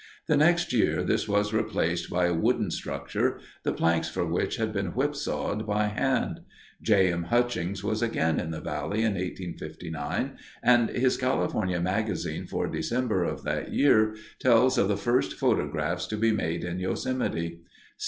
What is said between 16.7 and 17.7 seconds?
Yosemite.